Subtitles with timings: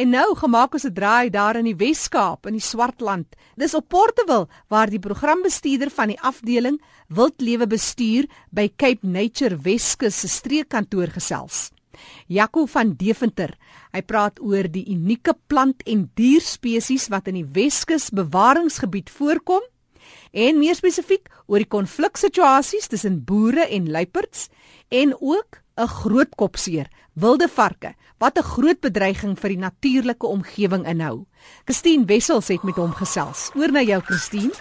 [0.00, 3.36] En nou gemaak ons 'n draai daar in die Wes-Kaap in die Swartland.
[3.56, 10.20] Dis op Portewil waar die programbestuurder van die afdeling Wildlewe Bestuur by Cape Nature Weskus
[10.20, 11.70] se streekkantoor gesels.
[12.26, 13.58] Jaco van Deventer.
[13.92, 19.62] Hy praat oor die unieke plant en dierspesies wat in die Weskus bewaringsgebied voorkom
[20.32, 24.48] en meer spesifiek oor die konfliksituasies tussen boere en luiperds
[24.88, 30.86] en ook 'n groot kopseer, wilde varke wat 'n groot bedreiging vir die natuurlike omgewing
[30.86, 31.26] inhou.
[31.64, 33.50] Christine Wessels het met hom gesels.
[33.54, 34.52] Oor na jou Christine.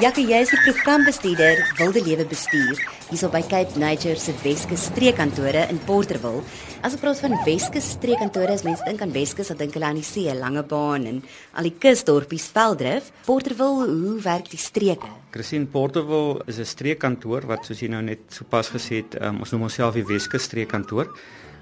[0.00, 5.64] Jackie, jy is die programbestuurder Wilde Lewe Bestuur hierso by Cape Nature se Weskus streekkantore
[5.72, 6.44] in Porterville.
[6.86, 9.98] As ek praat van Weskus streekkantore, as mense dink aan Weskus, dan dink hulle aan
[9.98, 11.18] die see, Langebaan en
[11.58, 13.10] al die kusdorpies Veldrif.
[13.26, 15.10] Porterville, hoe werk die streke?
[15.34, 19.50] Christine Porterville is 'n streekkantoor wat soos jy nou net sopas gesê het, um, ons
[19.50, 21.10] noem onsself die Weskus streekkantoor.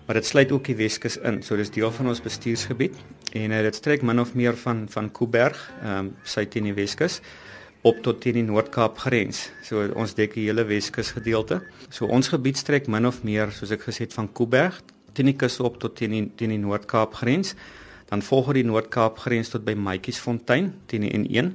[0.06, 1.42] Maar dit sluit ook die Weskus in.
[1.42, 2.94] So dis deel van ons bestuursgebied
[3.32, 6.74] en uh, dit strek min of meer van van Kuiberg, ehm um, suid teen die
[6.74, 7.22] Weskus
[7.86, 9.48] op tot teen die Noord-Kaap grens.
[9.62, 11.60] So ons dek die hele Weskus gedeelte.
[11.90, 14.80] So ons gebied strek min of meer soos ek gesê het van Kuiberg
[15.14, 17.54] teen die kus op tot teen die teen die Noord-Kaap grens.
[18.08, 21.54] Dan volg die Noord-Kaap grens tot by Matjiesfontein teen die N1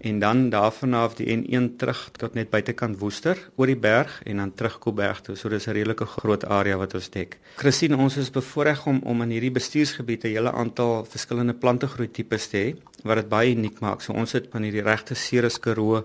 [0.00, 4.36] en dan daarvan af die N1 terug tot net buitekant Woester oor die berg en
[4.36, 5.36] dan terug Kuiberg toe.
[5.36, 7.38] So dis 'n redelike groot area wat ons dek.
[7.56, 12.48] Christine, ons is bevoorreg om om in hierdie bestuursgebied 'n hele aantal verskillende plantegroei tipes
[12.48, 14.00] te hê wat dit baie uniek maak.
[14.00, 16.04] So ons het van hierdie regte Ceres Karoo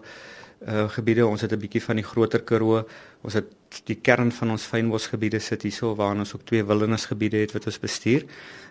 [0.68, 2.86] uh gebiede, ons het 'n bietjie van die groter Karoo.
[3.22, 3.46] Ons het
[3.86, 7.80] die kern van ons fynbosgebiede sit hierso waar ons ook twee wildernisgebiede het wat ons
[7.80, 8.24] bestuur.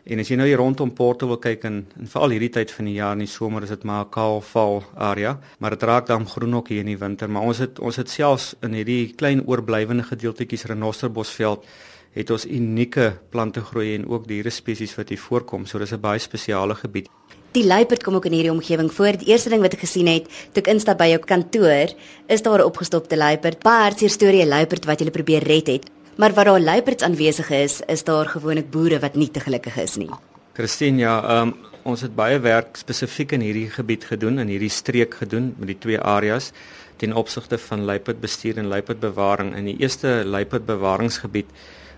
[0.04, 2.84] En as jy nou hier rondom Porto wil kyk en, en veral hierdie tyd van
[2.84, 6.06] die jaar in die somer is dit maar 'n kaal val area, maar dit raak
[6.06, 9.14] dan groen ook hier in die winter, maar ons het ons het selfs in hierdie
[9.14, 11.66] klein oorblywende gedeeltetjies renosterbosveld
[12.12, 15.66] het ons unieke plante groei en ook diere spesies wat hier voorkom.
[15.66, 17.08] So dis 'n baie spesiale gebied.
[17.52, 19.18] Die luiperd kom ook in hierdie omgewing voor.
[19.20, 21.90] Die eerste ding wat ek gesien het toe ek instap by jou kantoor,
[22.32, 23.60] is daar 'n opgestopte luiperd.
[23.60, 25.90] Baie hartseer storie 'n luiperd wat jy probeer red het.
[26.16, 29.96] Maar waar daar luiperds aanwesig is, is daar gewoonlik boere wat nie te gelukkig is
[29.96, 30.10] nie.
[30.54, 35.14] Christine, ja, um, ons het baie werk spesifiek in hierdie gebied gedoen, in hierdie streek
[35.14, 36.52] gedoen met die twee areas
[36.96, 39.56] ten opsigte van luiperdbestuur en luiperdbewaring.
[39.56, 41.46] In die eerste luiperdbewaringsgebied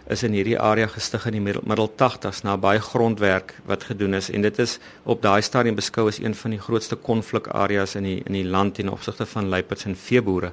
[0.06, 4.14] is in hierdie area gestig in die middel, middel 80s na baie grondwerk wat gedoen
[4.14, 8.08] is en dit is op daai stadium beskou as een van die grootste konflikareas in
[8.08, 10.52] die in die land ten opsigte van luiperds en veeboere.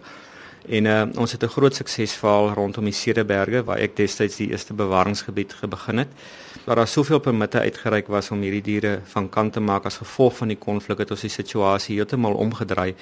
[0.69, 4.73] En uh, ons het 'n groot suksesverhaal rondom die Cederberge waar ek destyds die eerste
[4.73, 6.07] bewaringsgebied gebegin het.
[6.66, 10.38] Waar daar soveel permitte uitgereik was om hierdie diere van kant te maak as gevolg
[10.38, 12.94] van die konflik het ons die situasie heeltemal omgedraai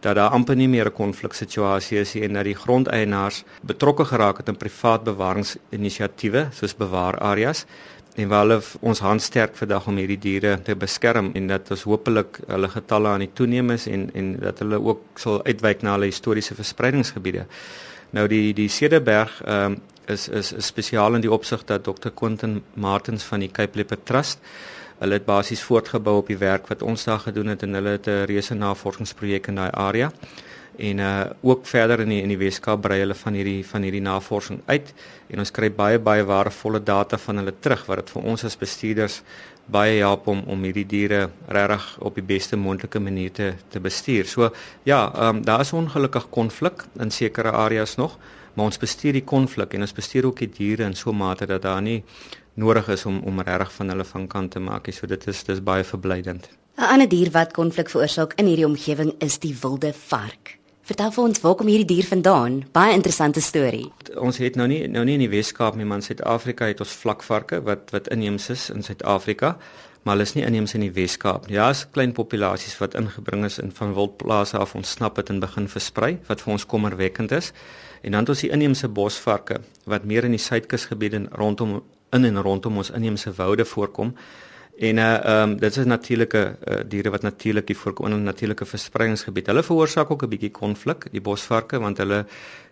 [0.00, 4.48] dat daar amper nie meer 'n konfliksituasie is en dat die grondeienaars betrokke geraak het
[4.48, 7.66] in privaat bewaringsinisiatiewe soos bewaarareas
[8.14, 11.82] en waar hulle ons hand sterk vandag om hierdie diere te beskerm en dat ons
[11.82, 15.94] hopelik hulle getalle aan die toeneem is en en dat hulle ook sal uitwyk na
[15.96, 17.46] hulle historiese verspreidingsgebiede.
[18.10, 22.10] Nou die die Cederberg ehm um, is is is spesiaal in die opsig dat Dr.
[22.14, 24.38] Quentin Martins van die Cape Leopard Trust
[25.00, 28.06] hulle het basies voortgebou op die werk wat ons daar gedoen het en hulle het
[28.08, 30.12] 'n reuse navorsingsprojek in daai area
[30.78, 34.00] en uh ook verder in die in die Weskaap brei hulle van hierdie van hierdie
[34.00, 34.94] navorsing uit
[35.28, 38.56] en ons kry baie baie waardevolle data van hulle terug wat dit vir ons as
[38.56, 39.22] bestuurders
[39.70, 44.26] baie help om om hierdie diere regtig op die beste moontlike manier te te bestuur.
[44.26, 44.50] So
[44.84, 48.18] ja, ehm um, daar is ongelukkig konflik in sekere areas nog,
[48.54, 51.46] maar ons bestuur die konflik en ons bestuur ook die diere in so 'n mate
[51.46, 52.02] dat daar nie
[52.54, 54.88] nodig is om om regtig van hulle van kant te maak.
[54.92, 56.48] So dit is dis baie verblydend.
[56.76, 60.60] 'n Ander dier wat konflik veroorsaak in hierdie omgewing is die wilde vark.
[60.90, 62.64] Vertel vir ons waar kom hierdie dier vandaan?
[62.72, 63.92] Baie interessante storie.
[64.16, 66.96] Ons het nou nie nou nie in die Wes-Kaap nie, maar in Suid-Afrika het ons
[67.02, 69.52] vlakvarke wat wat inheems is in Suid-Afrika,
[70.02, 71.54] maar hulle is nie inheems in die Wes-Kaap nie.
[71.54, 75.68] Ja, is klein populasies wat ingebring is in van wildplase af ontsnap het en begin
[75.68, 77.52] versprei wat vir ons kommerwekkend is.
[78.02, 82.42] En dan het ons die inheemse bosvarke wat meer in die suidkusgebiede rondom in en
[82.42, 84.14] rondom ons inheemse woude voorkom.
[84.80, 88.22] En uh ehm um, dit is natuurlike uh, diere wat natuurlik hier voorkom in 'n
[88.22, 89.46] natuurlike verspreidingsgebied.
[89.46, 92.26] Hulle veroorsaak ook 'n bietjie konflik, die bosvarke, want hulle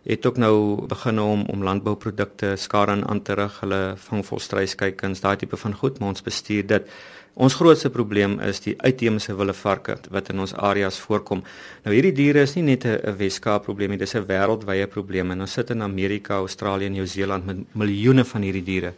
[0.09, 3.61] het ook nou begin om om landbouprodukte skade aan te rig.
[3.61, 6.91] Hulle vang volstruiskuikens, daai tipe van goed, maar ons bestuur dit.
[7.39, 11.45] Ons grootste probleem is die uitheemse wilde varke wat in ons areas voorkom.
[11.85, 15.31] Nou hierdie diere is nie net 'n Weskaap probleem nie, dis 'n wêreldwye probleem.
[15.31, 18.95] En ons sit in Amerika, Australië en Nieu-Seeland met miljoene van hierdie diere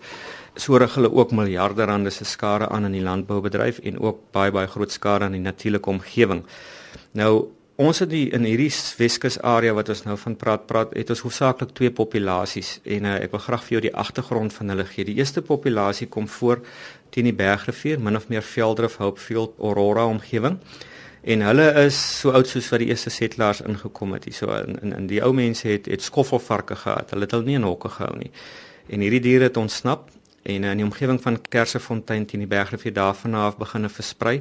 [0.55, 4.67] sorg hulle ook miljarde rande se skade aan in die landboubedryf en ook baie baie
[4.67, 6.45] groot skade aan die natuurlike omgewing.
[7.13, 7.49] Nou
[7.81, 11.23] ons het die in hierdie Weskus area wat ons nou van praat praat het ons
[11.25, 15.07] hoofsaaklik twee populasies en uh, ek wil graag vir jou die agtergrond van hulle gee.
[15.09, 16.61] Die eerste populasie kom voor
[17.15, 20.61] teen die Bergrivier, min of meer Veldrif, Hopefield, Aurora omgewing.
[21.21, 24.29] En hulle is so oud soos wat die eerste settlers ingekom het.
[24.37, 27.13] So in in, in die ou mense het het skoffelvarke gehad.
[27.15, 28.33] Hulle het hulle nie in hokke gehou nie.
[28.89, 30.11] En hierdie diere het ontsnap
[30.43, 34.41] en in die omgewing van Kersefontein teen die Bergrivier daarvan af begine versprei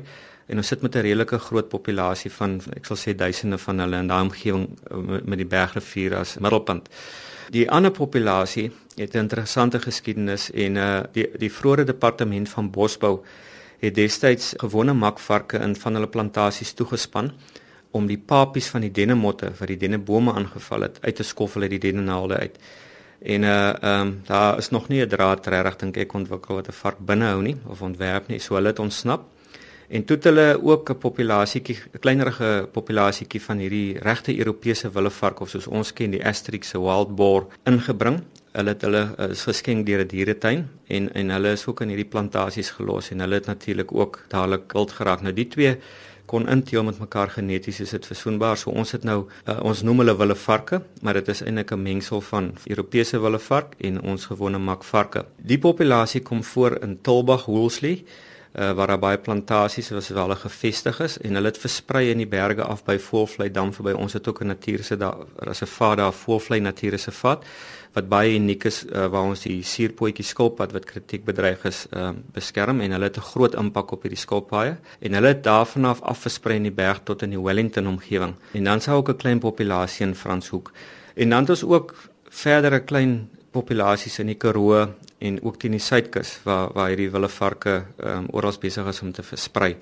[0.50, 3.98] en ons sit met 'n redelike groot populasie van ek sal sê duisende van hulle
[3.98, 6.90] in daai omgewing met, met die Bergrivier as middelpunt.
[7.50, 13.24] Die ander populasie het 'n interessante geskiedenis en uh die die vroeë departement van bosbou
[13.80, 17.32] het destyds gewone makvarke in van hulle plantasies toegespan
[17.92, 21.70] om die papies van die dennemotte wat die dennebome aangeval het uit te skoffel uit
[21.70, 22.60] die dennenaalde uit.
[23.22, 26.68] En uh ehm um, daar is nog nie 'n draad regtig dink ek ontwikkel wat
[26.68, 28.40] 'n vark binnehou nie of ontwerp nie.
[28.40, 29.22] So hulle het ontsnap.
[29.90, 35.40] En toe het hulle ook 'n populasietjie, 'n kleinerige populasietjie van hierdie regte Europese willevark
[35.40, 38.24] of soos ons ken die Asterix se wild boar ingebring.
[38.52, 42.10] Hulle het hulle is geskenk deur 'n dieretuin en en hulle is ook in hierdie
[42.10, 45.22] plantasies gelos en hulle het natuurlik ook dadelik wild geraak.
[45.22, 45.78] Nou die twee
[46.26, 48.58] kon inteel met mekaar geneties is dit versoenbaar.
[48.58, 52.22] So ons het nou uh, ons noem hulle willevarke, maar dit is eintlik 'n mengsel
[52.22, 55.26] van Europese willevark en ons gewone makvarke.
[55.36, 58.06] Die populasie kom voor in Tulbagh, Woolsley
[58.54, 62.18] uh, waar daar baie plantasies was waar hulle gevestig is en hulle het versprei in
[62.18, 63.92] die berge af by Voelvlei dam verby.
[63.92, 67.46] Ons het ook 'n natuurse daar reservaat daar Voelvlei natuurreservaat
[67.94, 72.12] wat baie uniek is uh, waar ons die suurpotjie skilpad wat kritiek bedreig is uh,
[72.34, 76.02] beskerm en hulle het 'n groot impak op hierdie skilpaaie en hulle het daarvan af
[76.02, 78.36] afversprei in die berg tot in die Wellington omgewing.
[78.54, 80.72] En dan sou ook 'n klein populasie in Franshoek.
[81.16, 81.96] En dan het ons ook
[82.30, 84.86] verdere klein populasies in die Karoo
[85.20, 89.12] en ook teen die suidkus waar waar hierdie willevarke ehm um, oral besig is om
[89.12, 89.76] te versprei.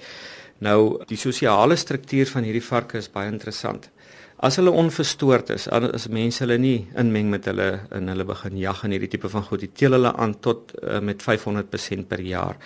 [0.59, 3.89] Nou die sosiale struktuur van hierdie varke is baie interessant.
[4.37, 8.83] As hulle onverstoord is, as mense hulle nie inmeng met hulle in hulle begin jag
[8.85, 12.59] en hierdie tipe van goed, die teel hulle aan tot uh, met 500% per jaar.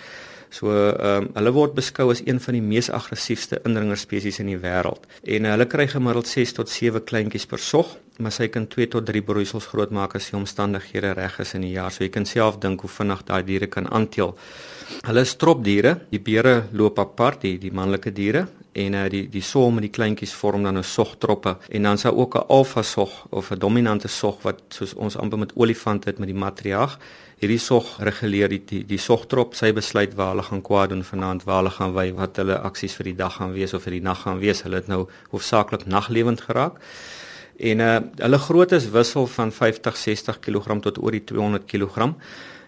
[0.52, 4.58] So ehm um, hulle word beskou as een van die mees aggressiewe indringerspesies in die
[4.60, 5.06] wêreld.
[5.24, 8.90] En uh, hulle kry gemiddeld 6 tot 7 kleintjies per sog, maar sy kan 2
[8.92, 11.90] tot 3 broeisels grootmaak as die omstandighede reg is in die jaar.
[11.90, 14.36] So jy kan self dink hoe vinnig daai diere kan aanteel.
[15.08, 15.96] Hulle is stropdiere.
[16.12, 19.92] Die beere loop apart, die die manlike diere en uh, die die som met die
[19.92, 21.56] kleintjies vorm dan 'n sogtroppe.
[21.68, 25.38] En dan sou ook 'n alfa sog of 'n dominante sog wat soos ons amper
[25.38, 26.98] met olifante het met die matriarg.
[27.38, 29.54] Hierdie sog reguleer die die, die sogtrop.
[29.54, 32.94] Sy besluit waar hulle gaan kwaad doen vanaand waar hulle gaan wy wat hulle aksies
[32.94, 34.62] vir die dag gaan wees of vir die nag gaan wees.
[34.62, 36.72] Hulle het nou hoofsaaklik naglewend geraak.
[37.56, 42.14] En uh, hulle grootte wissel van 50 60 kg tot oor die 200 kg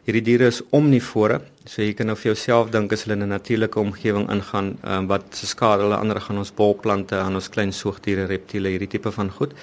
[0.05, 3.35] hierdie diere is omnivore so jy kan nou vir jouself dink as hulle in 'n
[3.37, 7.73] natuurlike omgewing ingaan um, wat se skade hulle ander gaan ons bolplante aan ons klein
[7.73, 9.55] soogdiere reptiele hierdie tipe van goed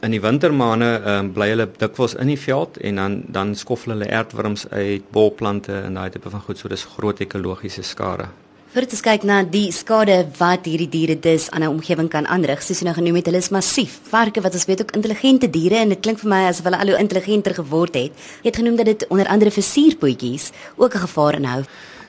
[0.00, 4.06] In die wintermaande um, bly hulle dikwels in die veld en dan dan skoffel hulle
[4.14, 8.28] aardwurms uit, bolplante en daai tipe van goed, so dis groot ekologiese skade.
[8.68, 12.60] Vir te kyk na die skade wat hierdie diere dus aan 'n omgewing kan aanrig,
[12.60, 13.98] soos jy nou genoem het, hulle is massief.
[14.10, 16.88] Varke wat ons weet ook intelligente diere en dit klink vir my asof hulle al
[16.88, 18.12] hoe intelligenter geword het.
[18.42, 21.64] Jy het genoem dat dit onder andere vir suurpotjies ook 'n gevaar inhou.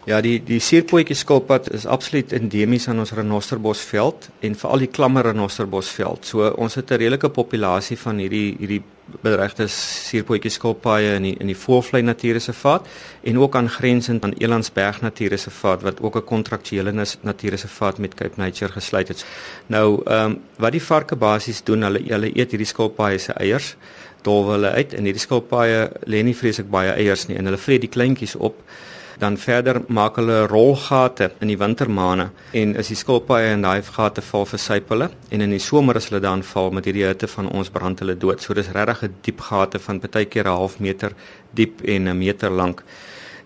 [0.09, 5.27] Ja, die die suurpotjie skilpad is absoluut endemies aan ons renosterbosveld en veral die klammer
[5.27, 6.25] renosterbosveld.
[6.25, 8.81] So ons het 'n redelike populasie van hierdie hierdie
[9.21, 12.87] bedreigde suurpotjie skilpaaie in die in die Voelvlei Natuurreservaat
[13.23, 16.91] en ook aangrensend aan Elandsberg Natuurreservaat wat ook 'n kontraktuele
[17.21, 19.25] natuurreservaat met Cape Nature gesluit het.
[19.67, 23.75] Nou, ehm um, wat die varke basies doen, hulle hulle eet hierdie skilpaaie se eiers,
[24.21, 27.81] dolwe hulle uit en hierdie skilpaaie lê nie vreeslik baie eiers nie en hulle vreet
[27.81, 28.55] die kleintjies op
[29.19, 32.29] dan verder maak hulle rolgate in die wintermaande
[32.61, 36.09] en as die skilpaaie in daai gate val versuip hulle en in die somer as
[36.09, 38.41] hulle dan val met hierdie hitte van ons brand hulle dood.
[38.41, 41.15] So dis regtig 'n diep gate van baie keer 'n half meter
[41.53, 42.83] diep en 'n meter lank.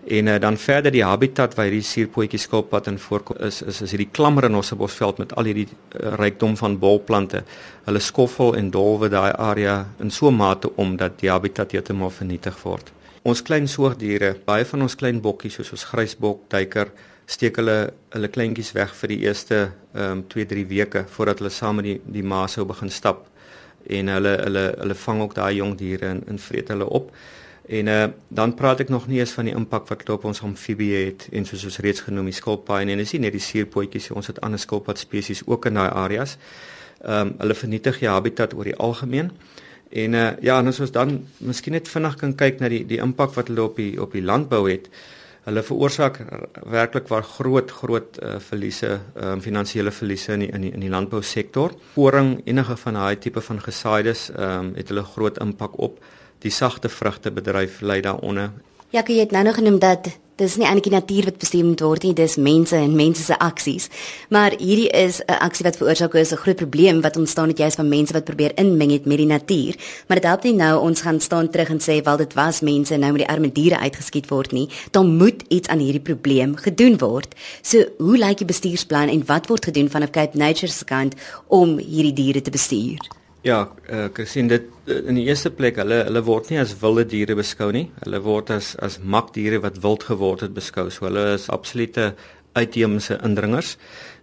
[0.06, 3.90] En uh, dan verder die habitat waar hierdie suurpotjie skilpad in voorkom is is is
[3.90, 7.44] hierdie klammer in ons bosveld met al hierdie uh, rykdom van bolplante.
[7.84, 12.10] Hulle skoffel en dolwe daai area in so 'n mate om dat die habitat heeltemal
[12.10, 12.92] vernietig word.
[13.24, 16.90] Ons klein soogdiere, baie van ons klein bokkies soos ons grysbok, duiker,
[17.24, 17.76] steek hulle
[18.12, 19.60] hulle kleintjies weg vir die eerste
[19.94, 23.22] ehm um, 2-3 weke voordat hulle saam met die die ma sou begin stap
[23.88, 27.08] en hulle hulle hulle vang ook daai jong diere en in vreet hulle op.
[27.64, 30.44] En uh, dan praat ek nog nie eens van die impak wat dit op ons
[30.44, 34.10] amfibie het en soos ons reeds genoem die skilpaaie en dis nie net die suurpotjies
[34.12, 36.36] ons het ander skilpad spesies ook in daai areas.
[37.00, 39.32] Ehm um, hulle vernietig die habitat oor die algemeen.
[39.94, 42.98] En uh, ja, en as ons dan miskien net vinnig kan kyk na die die
[43.02, 44.88] impak wat hulle op die op die landbou het.
[45.44, 46.18] Hulle veroorsaak
[46.72, 50.90] werklik waar groot groot uh, verliese, um, finansiële verliese in die, in die, in die
[50.90, 51.76] landbousektor.
[51.94, 56.00] Koring, enige van daai tipe van gesaides, ehm um, het hulle groot impak op.
[56.42, 58.50] Die sagte vrugtebedryf lei daaronder.
[58.90, 60.10] Ja, jy het nou nog genoem dat
[60.40, 63.36] dis nie eintlik die natuur wat bestuur moet word nie, dis mense en mense se
[63.38, 63.86] aksies.
[64.34, 67.76] Maar hierdie is 'n aksie wat veroorsaak is 'n groot probleem wat ontstaan het juist
[67.76, 69.74] van mense wat probeer inmeng het met die natuur.
[70.08, 72.96] Maar dit help nie nou ons gaan staan terug en sê wel dit was mense
[72.96, 74.68] nou met die arme diere uitgeskiet word nie.
[74.90, 77.34] Dan moet iets aan hierdie probleem gedoen word.
[77.62, 81.14] So, hoe lyk die bestuursplan en wat word gedoen vanaf Cape Nature se kant
[81.46, 83.23] om hierdie diere te bestuur?
[83.44, 86.70] Ja, eh uh, sien dit uh, in die eerste plek hulle hulle word nie as
[86.80, 87.90] wilde diere beskou nie.
[88.00, 90.86] Hulle word as as makdiere wat wild geword het beskou.
[90.90, 92.14] So hulle is absolute
[92.56, 93.74] uitheemse indringers.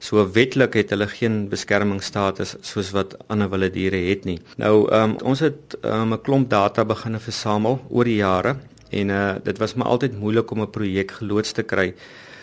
[0.01, 4.39] So wetlik het hulle geen beskermingsstatus soos wat ander wilde diere het nie.
[4.57, 8.55] Nou ehm um, ons het ehm um, 'n klomp data begine versamel oor die jare
[8.89, 11.93] en eh uh, dit was maar altyd moeilik om 'n projek geloods te kry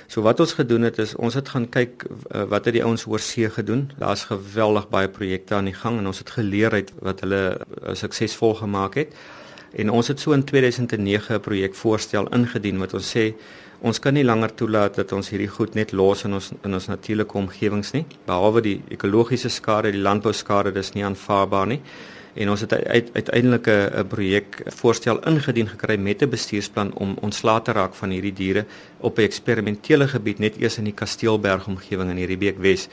[0.09, 3.05] So wat ons gedoen het is ons het gaan kyk uh, wat het die ouens
[3.05, 3.91] oor see gedoen.
[4.01, 7.93] Daar's geweldig baie projekte aan die gang en ons het geleer uit wat hulle uh,
[7.93, 9.13] suksesvol gemaak het.
[9.77, 13.35] En ons het so in 2009 'n projek voorstel ingedien wat ons sê
[13.81, 16.87] ons kan nie langer toelaat dat ons hierdie goed net los in ons in ons
[16.87, 18.07] natuurlike omgewings nie.
[18.25, 21.83] Behalwe die ekologiese skade, die landbouskade, dis nie aanvaarbaar nie
[22.39, 27.63] en ons het uit, uiteindelik 'n projek voorstel ingedien gekry met 'n bestuursplan om ontslae
[27.63, 28.65] te raak van hierdie diere
[28.99, 32.89] op 'n eksperimentele gebied net eers in die Kasteelberg omgewing in die Riebeek Wes.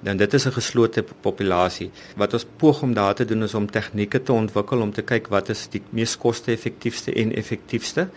[0.00, 1.90] Dan dit is 'n geslote populasie.
[2.16, 5.28] Wat ons poog om daar te doen is om tegnieke te ontwikkel om te kyk
[5.28, 8.08] wat is die mees koste-effektiefste en effektiefste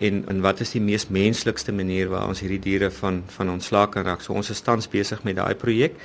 [0.00, 3.92] en en wat is die mees menslikste manier waar ons hierdie diere van van ontslaak
[3.96, 4.22] kan raak.
[4.22, 5.98] So ons is tans besig met daai projek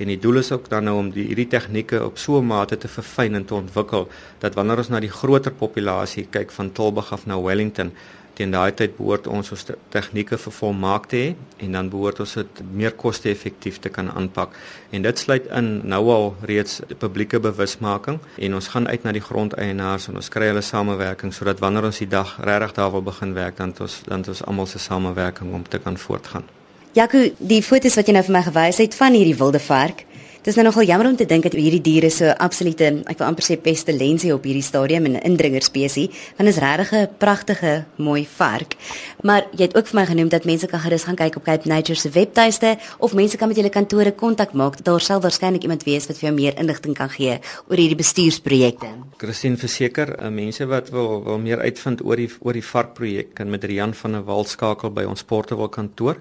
[0.00, 2.78] en die doel is ook dan nou om die hierdie tegnieke op so 'n mate
[2.78, 7.12] te verfyn en te ontwikkel dat wanneer ons na die groter populasie kyk van Tilburg
[7.12, 7.92] af na Wellington
[8.40, 12.62] teen daai tyd behoort ons ons tegnieke vervolmaak te hê en dan behoort ons dit
[12.82, 14.56] meer koste-effektief te kan aanpak.
[14.96, 19.24] En dit sluit in nou al reeds publieke bewusmaking en ons gaan uit na die
[19.24, 23.36] grondeienaars en ons kry hulle samewerking sodat wanneer ons die dag regtig daar wil begin
[23.36, 26.48] werk dan ons dan ons almal se samewerking om te kan voortgaan.
[26.96, 30.06] Jaco, die foto's wat jy nou vir my gewys het van hierdie wilde vark,
[30.40, 33.44] Dis nou nogal jammer om te dink dat hierdie diere so absolute, ek wil amper
[33.44, 38.24] sê pestilensie op hierdie stadium en 'n indringer spesies, want is regtig 'n pragtige, mooi
[38.24, 38.76] vark.
[39.22, 41.68] Maar jy het ook vir my genoem dat mense kan gerus gaan kyk op Cape
[41.68, 44.82] Nature se webtuiste of mense kan met julle kantore kontak maak.
[44.82, 48.86] Daar sal waarskynlik iemand wees wat vir jou meer inligting kan gee oor hierdie bestuursprojekte.
[49.18, 53.50] Christine verseker, uh, mense wat wil wil meer uitvind oor die oor die varkprojek kan
[53.50, 56.16] met Rian van der Walt skakel by ons Portewil kantoor.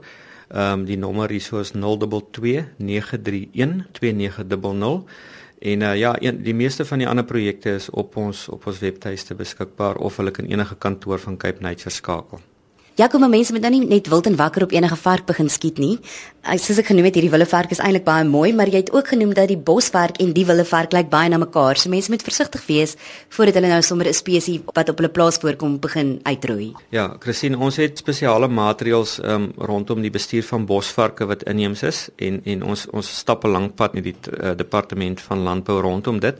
[0.50, 5.03] Ehm um, die nommer hier so is 022 931 2900
[5.60, 8.79] en uh, ja, een, die meeste van die ander projekte is op ons op ons
[8.79, 12.39] webtuiste beskikbaar of hulle kan enige kantoor van Cape Nature skakel.
[13.00, 15.48] Ja, kom maar mense moet nou nie net wild en wakker op enige vark begin
[15.48, 15.94] skiet nie.
[16.60, 19.13] Soos ek genoem het, hierdie wilde vark is eintlik baie mooi, maar jy het ook
[19.13, 21.79] genoem dat die bosvark en die wilde vark lyk baie na mekaar.
[21.79, 22.98] So mense moet versigtig wees
[23.32, 26.74] voordat hulle nou sommer 'n spesies wat op hulle plaas voorkom begin uitroei.
[26.91, 32.10] Ja, Christine, ons het spesiale maatreëls um, rondom die bestuur van bosvarke wat inheems is
[32.18, 36.20] en en ons ons stap 'n lang pad met die uh, departement van landbou rondom
[36.20, 36.36] dit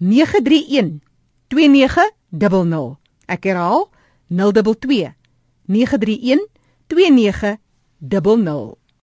[0.00, 1.04] 931
[1.52, 2.96] 2900.
[3.28, 3.84] Ek herhaal
[4.32, 5.12] 022
[5.68, 6.48] 931
[6.88, 8.78] 2900.